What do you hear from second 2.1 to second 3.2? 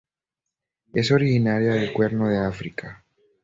de África.